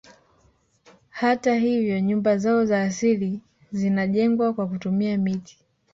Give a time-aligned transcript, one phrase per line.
[1.09, 5.57] Hata hivyo nyumba zao za asili zinajengwa kwa kutumia miti